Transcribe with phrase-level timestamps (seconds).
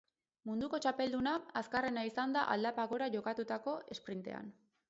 [0.49, 4.55] Munduko txapelduna azkarrena izan da aldapan gora jokatutako esprintean.